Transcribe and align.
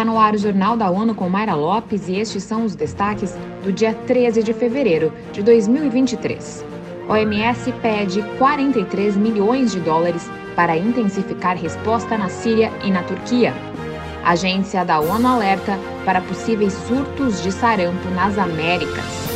Está 0.00 0.10
no 0.10 0.18
ar 0.18 0.34
o 0.34 0.38
Jornal 0.38 0.78
da 0.78 0.90
ONU 0.90 1.14
com 1.14 1.28
Mayra 1.28 1.54
Lopes 1.54 2.08
e 2.08 2.16
estes 2.16 2.42
são 2.42 2.64
os 2.64 2.74
destaques 2.74 3.36
do 3.62 3.70
dia 3.70 3.92
13 4.06 4.42
de 4.42 4.54
fevereiro 4.54 5.12
de 5.30 5.42
2023. 5.42 6.64
OMS 7.06 7.70
pede 7.82 8.22
43 8.38 9.14
milhões 9.18 9.72
de 9.72 9.80
dólares 9.80 10.26
para 10.56 10.74
intensificar 10.74 11.54
resposta 11.54 12.16
na 12.16 12.30
Síria 12.30 12.72
e 12.82 12.90
na 12.90 13.02
Turquia. 13.02 13.52
Agência 14.24 14.86
da 14.86 14.98
ONU 15.00 15.28
alerta 15.28 15.78
para 16.06 16.22
possíveis 16.22 16.72
surtos 16.72 17.42
de 17.42 17.52
sarampo 17.52 18.08
nas 18.14 18.38
Américas. 18.38 19.29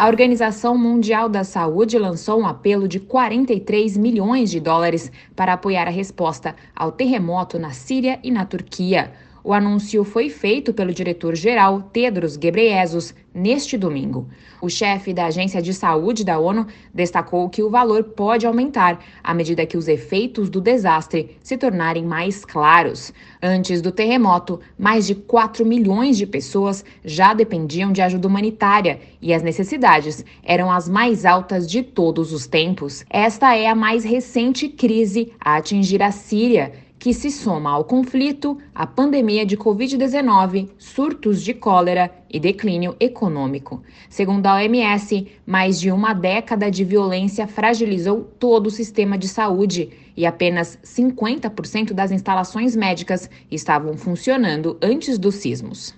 A 0.00 0.06
Organização 0.06 0.78
Mundial 0.78 1.28
da 1.28 1.44
Saúde 1.44 1.98
lançou 1.98 2.40
um 2.40 2.46
apelo 2.46 2.88
de 2.88 2.98
43 2.98 3.98
milhões 3.98 4.50
de 4.50 4.58
dólares 4.58 5.12
para 5.36 5.52
apoiar 5.52 5.86
a 5.86 5.90
resposta 5.90 6.56
ao 6.74 6.90
terremoto 6.90 7.58
na 7.58 7.72
Síria 7.72 8.18
e 8.24 8.30
na 8.30 8.46
Turquia. 8.46 9.12
O 9.42 9.54
anúncio 9.54 10.04
foi 10.04 10.28
feito 10.28 10.74
pelo 10.74 10.92
diretor-geral 10.92 11.80
Tedros 11.80 12.36
Ghebreyesus 12.36 13.14
neste 13.34 13.78
domingo. 13.78 14.28
O 14.60 14.68
chefe 14.68 15.14
da 15.14 15.26
Agência 15.26 15.62
de 15.62 15.72
Saúde 15.72 16.24
da 16.24 16.38
ONU 16.38 16.66
destacou 16.92 17.48
que 17.48 17.62
o 17.62 17.70
valor 17.70 18.04
pode 18.04 18.46
aumentar 18.46 19.02
à 19.24 19.32
medida 19.32 19.64
que 19.64 19.78
os 19.78 19.88
efeitos 19.88 20.50
do 20.50 20.60
desastre 20.60 21.38
se 21.42 21.56
tornarem 21.56 22.04
mais 22.04 22.44
claros. 22.44 23.14
Antes 23.42 23.80
do 23.80 23.90
terremoto, 23.90 24.60
mais 24.78 25.06
de 25.06 25.14
4 25.14 25.64
milhões 25.64 26.18
de 26.18 26.26
pessoas 26.26 26.84
já 27.02 27.32
dependiam 27.32 27.92
de 27.92 28.02
ajuda 28.02 28.28
humanitária 28.28 29.00
e 29.22 29.32
as 29.32 29.42
necessidades 29.42 30.22
eram 30.42 30.70
as 30.70 30.86
mais 30.86 31.24
altas 31.24 31.66
de 31.66 31.82
todos 31.82 32.32
os 32.32 32.46
tempos. 32.46 33.06
Esta 33.08 33.56
é 33.56 33.68
a 33.68 33.74
mais 33.74 34.04
recente 34.04 34.68
crise 34.68 35.32
a 35.40 35.56
atingir 35.56 36.02
a 36.02 36.10
Síria 36.10 36.72
que 37.00 37.14
se 37.14 37.30
soma 37.30 37.70
ao 37.70 37.82
conflito, 37.82 38.58
a 38.74 38.86
pandemia 38.86 39.46
de 39.46 39.56
Covid-19, 39.56 40.68
surtos 40.76 41.42
de 41.42 41.54
cólera 41.54 42.12
e 42.30 42.38
declínio 42.38 42.94
econômico. 43.00 43.82
Segundo 44.10 44.44
a 44.46 44.56
OMS, 44.56 45.26
mais 45.46 45.80
de 45.80 45.90
uma 45.90 46.12
década 46.12 46.70
de 46.70 46.84
violência 46.84 47.46
fragilizou 47.46 48.30
todo 48.38 48.66
o 48.66 48.70
sistema 48.70 49.16
de 49.16 49.28
saúde 49.28 49.88
e 50.14 50.26
apenas 50.26 50.78
50% 50.84 51.94
das 51.94 52.12
instalações 52.12 52.76
médicas 52.76 53.30
estavam 53.50 53.96
funcionando 53.96 54.76
antes 54.82 55.18
dos 55.18 55.36
sismos. 55.36 55.94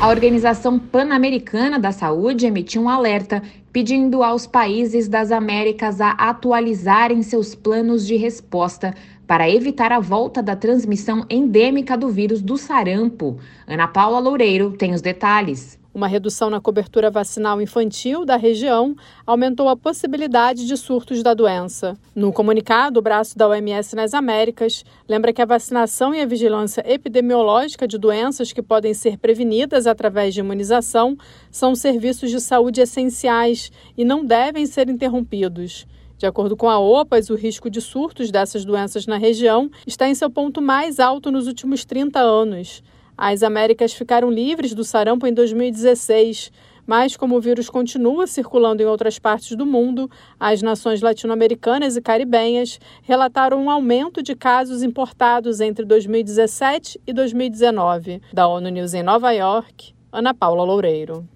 A 0.00 0.08
Organização 0.10 0.78
Pan-Americana 0.78 1.76
da 1.76 1.90
Saúde 1.90 2.46
emitiu 2.46 2.82
um 2.82 2.88
alerta 2.88 3.42
pedindo 3.72 4.22
aos 4.22 4.46
países 4.46 5.08
das 5.08 5.32
Américas 5.32 6.00
a 6.00 6.12
atualizarem 6.12 7.20
seus 7.20 7.56
planos 7.56 8.06
de 8.06 8.14
resposta 8.14 8.94
para 9.26 9.50
evitar 9.50 9.90
a 9.90 9.98
volta 9.98 10.40
da 10.40 10.54
transmissão 10.54 11.26
endêmica 11.28 11.96
do 11.96 12.08
vírus 12.08 12.40
do 12.40 12.56
sarampo. 12.56 13.38
Ana 13.66 13.88
Paula 13.88 14.20
Loureiro 14.20 14.70
tem 14.70 14.94
os 14.94 15.02
detalhes. 15.02 15.76
Uma 15.98 16.06
redução 16.06 16.48
na 16.48 16.60
cobertura 16.60 17.10
vacinal 17.10 17.60
infantil 17.60 18.24
da 18.24 18.36
região 18.36 18.94
aumentou 19.26 19.68
a 19.68 19.76
possibilidade 19.76 20.64
de 20.64 20.76
surtos 20.76 21.24
da 21.24 21.34
doença. 21.34 21.98
No 22.14 22.32
comunicado, 22.32 23.00
o 23.00 23.02
braço 23.02 23.36
da 23.36 23.48
OMS 23.48 23.96
nas 23.96 24.14
Américas 24.14 24.84
lembra 25.08 25.32
que 25.32 25.42
a 25.42 25.44
vacinação 25.44 26.14
e 26.14 26.20
a 26.20 26.24
vigilância 26.24 26.84
epidemiológica 26.86 27.88
de 27.88 27.98
doenças 27.98 28.52
que 28.52 28.62
podem 28.62 28.94
ser 28.94 29.18
prevenidas 29.18 29.88
através 29.88 30.34
de 30.34 30.38
imunização 30.38 31.18
são 31.50 31.74
serviços 31.74 32.30
de 32.30 32.40
saúde 32.40 32.80
essenciais 32.80 33.72
e 33.96 34.04
não 34.04 34.24
devem 34.24 34.66
ser 34.66 34.88
interrompidos. 34.88 35.84
De 36.16 36.26
acordo 36.26 36.56
com 36.56 36.68
a 36.68 36.78
OPAS, 36.78 37.28
o 37.28 37.34
risco 37.34 37.68
de 37.68 37.80
surtos 37.80 38.30
dessas 38.30 38.64
doenças 38.64 39.04
na 39.04 39.16
região 39.16 39.68
está 39.84 40.08
em 40.08 40.14
seu 40.14 40.30
ponto 40.30 40.62
mais 40.62 41.00
alto 41.00 41.32
nos 41.32 41.48
últimos 41.48 41.84
30 41.84 42.20
anos. 42.20 42.84
As 43.20 43.42
Américas 43.42 43.92
ficaram 43.92 44.30
livres 44.30 44.72
do 44.72 44.84
sarampo 44.84 45.26
em 45.26 45.34
2016, 45.34 46.52
mas 46.86 47.16
como 47.16 47.36
o 47.36 47.40
vírus 47.40 47.68
continua 47.68 48.28
circulando 48.28 48.80
em 48.80 48.86
outras 48.86 49.18
partes 49.18 49.56
do 49.56 49.66
mundo, 49.66 50.08
as 50.38 50.62
nações 50.62 51.02
latino-americanas 51.02 51.96
e 51.96 52.00
caribenhas 52.00 52.78
relataram 53.02 53.60
um 53.60 53.70
aumento 53.70 54.22
de 54.22 54.36
casos 54.36 54.84
importados 54.84 55.60
entre 55.60 55.84
2017 55.84 57.00
e 57.04 57.12
2019. 57.12 58.22
Da 58.32 58.46
ONU 58.46 58.68
News 58.68 58.94
em 58.94 59.02
Nova 59.02 59.32
York, 59.32 59.92
Ana 60.12 60.32
Paula 60.32 60.62
Loureiro. 60.62 61.28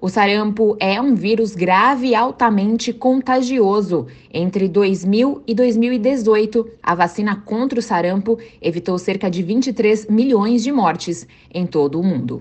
O 0.00 0.08
sarampo 0.08 0.76
é 0.78 1.00
um 1.00 1.16
vírus 1.16 1.56
grave 1.56 2.08
e 2.08 2.14
altamente 2.14 2.92
contagioso. 2.92 4.06
Entre 4.32 4.68
2000 4.68 5.42
e 5.44 5.52
2018, 5.52 6.68
a 6.80 6.94
vacina 6.94 7.42
contra 7.44 7.80
o 7.80 7.82
sarampo 7.82 8.38
evitou 8.62 8.96
cerca 8.96 9.28
de 9.28 9.42
23 9.42 10.06
milhões 10.08 10.62
de 10.62 10.70
mortes 10.70 11.26
em 11.52 11.66
todo 11.66 11.98
o 11.98 12.04
mundo. 12.04 12.40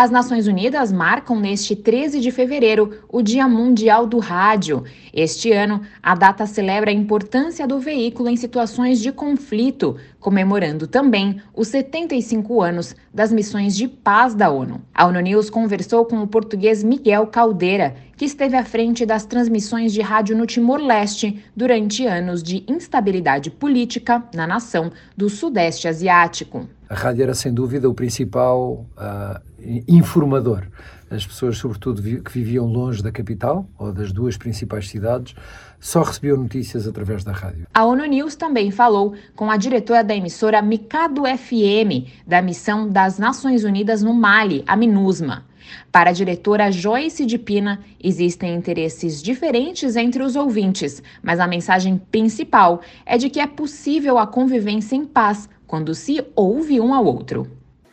As 0.00 0.12
Nações 0.12 0.46
Unidas 0.46 0.92
marcam 0.92 1.40
neste 1.40 1.74
13 1.74 2.20
de 2.20 2.30
fevereiro 2.30 3.00
o 3.08 3.20
Dia 3.20 3.48
Mundial 3.48 4.06
do 4.06 4.20
Rádio. 4.20 4.84
Este 5.12 5.50
ano, 5.50 5.82
a 6.00 6.14
data 6.14 6.46
celebra 6.46 6.92
a 6.92 6.94
importância 6.94 7.66
do 7.66 7.80
veículo 7.80 8.28
em 8.28 8.36
situações 8.36 9.00
de 9.00 9.10
conflito, 9.10 9.96
comemorando 10.20 10.86
também 10.86 11.42
os 11.52 11.66
75 11.66 12.62
anos 12.62 12.94
das 13.12 13.32
missões 13.32 13.74
de 13.76 13.88
paz 13.88 14.36
da 14.36 14.48
ONU. 14.48 14.80
A 14.94 15.04
ONU 15.04 15.18
News 15.18 15.50
conversou 15.50 16.04
com 16.04 16.22
o 16.22 16.28
português 16.28 16.84
Miguel 16.84 17.26
Caldeira, 17.26 17.96
que 18.16 18.24
esteve 18.24 18.56
à 18.56 18.64
frente 18.64 19.04
das 19.04 19.24
transmissões 19.26 19.92
de 19.92 20.00
rádio 20.00 20.36
no 20.36 20.46
Timor-Leste 20.46 21.42
durante 21.56 22.06
anos 22.06 22.40
de 22.40 22.64
instabilidade 22.68 23.50
política 23.50 24.22
na 24.32 24.46
nação 24.46 24.92
do 25.16 25.28
Sudeste 25.28 25.88
Asiático. 25.88 26.68
A 26.88 26.94
rádio 26.94 27.22
era, 27.22 27.34
sem 27.34 27.52
dúvida, 27.52 27.88
o 27.88 27.94
principal 27.94 28.86
uh, 28.96 29.40
informador. 29.86 30.64
As 31.10 31.26
pessoas, 31.26 31.58
sobretudo, 31.58 32.02
que 32.02 32.32
viviam 32.32 32.66
longe 32.66 33.02
da 33.02 33.12
capital 33.12 33.68
ou 33.78 33.92
das 33.92 34.12
duas 34.12 34.36
principais 34.36 34.88
cidades, 34.88 35.34
só 35.78 36.02
recebiam 36.02 36.36
notícias 36.36 36.86
através 36.86 37.24
da 37.24 37.32
rádio. 37.32 37.66
A 37.74 37.84
ONU 37.84 38.04
News 38.06 38.36
também 38.36 38.70
falou 38.70 39.14
com 39.36 39.50
a 39.50 39.56
diretora 39.56 40.02
da 40.02 40.14
emissora 40.14 40.62
Mikado 40.62 41.22
FM, 41.24 42.08
da 42.26 42.40
missão 42.40 42.88
das 42.88 43.18
Nações 43.18 43.64
Unidas 43.64 44.02
no 44.02 44.14
Mali, 44.14 44.64
a 44.66 44.76
MINUSMA. 44.76 45.46
Para 45.92 46.10
a 46.10 46.12
diretora 46.12 46.70
Joyce 46.70 47.26
de 47.26 47.38
Pina, 47.38 47.80
existem 48.02 48.54
interesses 48.54 49.22
diferentes 49.22 49.96
entre 49.96 50.22
os 50.22 50.36
ouvintes, 50.36 51.02
mas 51.22 51.40
a 51.40 51.46
mensagem 51.46 51.98
principal 52.10 52.80
é 53.04 53.18
de 53.18 53.28
que 53.28 53.40
é 53.40 53.46
possível 53.46 54.18
a 54.18 54.26
convivência 54.26 54.96
em 54.96 55.04
paz 55.04 55.48
quando 55.68 55.94
se 55.94 56.24
ouve 56.34 56.80
um 56.80 56.92
ao 56.92 57.04
outro. 57.04 57.46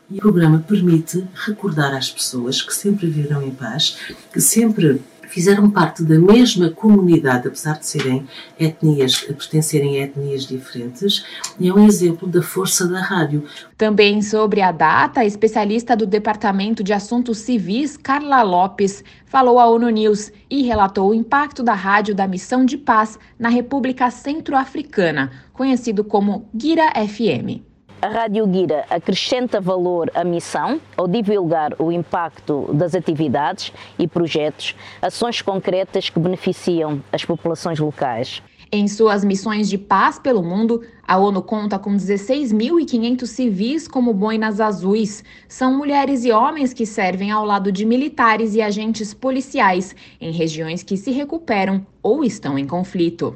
O 0.09 0.15
programa 0.15 0.63
permite 0.65 1.27
recordar 1.33 1.93
às 1.93 2.09
pessoas 2.09 2.61
que 2.61 2.73
sempre 2.73 3.07
viveram 3.07 3.43
em 3.43 3.51
paz, 3.51 3.97
que 4.31 4.39
sempre 4.39 5.01
fizeram 5.27 5.69
parte 5.69 6.03
da 6.03 6.17
mesma 6.19 6.69
comunidade, 6.69 7.47
apesar 7.47 7.79
de 7.79 7.87
serem 7.87 8.27
etnias, 8.59 9.19
pertencerem 9.19 9.99
a 9.99 10.03
etnias 10.03 10.45
diferentes, 10.45 11.25
é 11.61 11.71
um 11.71 11.85
exemplo 11.85 12.27
da 12.27 12.41
força 12.41 12.87
da 12.87 13.01
rádio. 13.01 13.43
Também 13.77 14.21
sobre 14.21 14.61
a 14.61 14.71
data, 14.71 15.21
a 15.21 15.25
especialista 15.25 15.95
do 15.95 16.05
Departamento 16.05 16.83
de 16.83 16.93
Assuntos 16.93 17.39
Civis, 17.39 17.97
Carla 17.97 18.41
Lopes, 18.41 19.03
falou 19.25 19.59
à 19.59 19.67
ONU 19.67 19.89
News 19.89 20.31
e 20.49 20.63
relatou 20.63 21.09
o 21.09 21.13
impacto 21.13 21.61
da 21.61 21.73
rádio 21.73 22.15
da 22.15 22.27
Missão 22.27 22.65
de 22.65 22.77
Paz 22.77 23.19
na 23.37 23.49
República 23.49 24.09
Centro-Africana, 24.09 25.31
conhecido 25.53 26.03
como 26.03 26.47
Guira 26.53 26.91
FM. 26.91 27.74
A 28.05 28.07
Rádio 28.07 28.45
Guira 28.45 28.85
acrescenta 28.87 29.59
valor 29.59 30.11
à 30.13 30.23
missão 30.23 30.79
ao 30.95 31.07
divulgar 31.07 31.73
o 31.79 31.91
impacto 31.91 32.69
das 32.71 32.93
atividades 32.93 33.73
e 33.97 34.07
projetos, 34.07 34.75
ações 35.01 35.41
concretas 35.41 36.07
que 36.11 36.19
beneficiam 36.19 37.01
as 37.11 37.25
populações 37.25 37.79
locais. 37.79 38.43
Em 38.71 38.87
suas 38.87 39.25
missões 39.25 39.67
de 39.67 39.79
paz 39.79 40.19
pelo 40.19 40.43
mundo, 40.43 40.83
a 41.07 41.17
ONU 41.17 41.41
conta 41.41 41.79
com 41.79 41.95
16.500 41.95 43.25
civis 43.25 43.87
como 43.87 44.13
boinas 44.13 44.61
azuis. 44.61 45.23
São 45.47 45.75
mulheres 45.75 46.23
e 46.25 46.31
homens 46.31 46.75
que 46.75 46.85
servem 46.85 47.31
ao 47.31 47.43
lado 47.43 47.71
de 47.71 47.87
militares 47.87 48.53
e 48.53 48.61
agentes 48.61 49.15
policiais 49.15 49.95
em 50.21 50.31
regiões 50.31 50.83
que 50.83 50.95
se 50.95 51.09
recuperam 51.09 51.83
ou 52.03 52.23
estão 52.23 52.55
em 52.55 52.67
conflito. 52.67 53.35